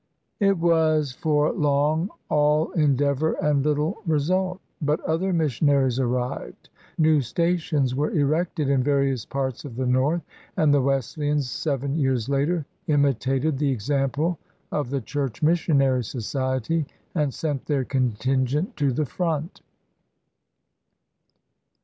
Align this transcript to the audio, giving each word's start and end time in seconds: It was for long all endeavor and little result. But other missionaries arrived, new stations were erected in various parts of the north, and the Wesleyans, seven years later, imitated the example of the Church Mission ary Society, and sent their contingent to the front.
It 0.39 0.57
was 0.57 1.11
for 1.11 1.51
long 1.51 2.09
all 2.27 2.71
endeavor 2.71 3.33
and 3.33 3.63
little 3.63 3.97
result. 4.07 4.59
But 4.81 4.99
other 5.01 5.31
missionaries 5.31 5.99
arrived, 5.99 6.69
new 6.97 7.21
stations 7.21 7.93
were 7.93 8.09
erected 8.09 8.67
in 8.67 8.81
various 8.81 9.25
parts 9.25 9.63
of 9.63 9.75
the 9.75 9.85
north, 9.85 10.23
and 10.57 10.73
the 10.73 10.81
Wesleyans, 10.81 11.47
seven 11.51 11.95
years 11.95 12.27
later, 12.29 12.65
imitated 12.87 13.59
the 13.59 13.69
example 13.69 14.39
of 14.71 14.89
the 14.89 15.01
Church 15.01 15.43
Mission 15.43 15.83
ary 15.83 16.03
Society, 16.03 16.87
and 17.13 17.31
sent 17.31 17.67
their 17.67 17.85
contingent 17.85 18.75
to 18.77 18.91
the 18.91 19.05
front. 19.05 19.61